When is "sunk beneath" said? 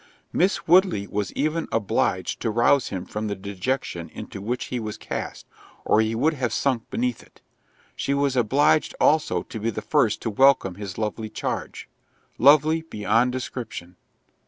6.51-7.21